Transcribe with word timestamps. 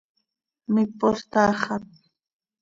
¿Mipos 0.73 1.19
taaxat? 1.31 1.83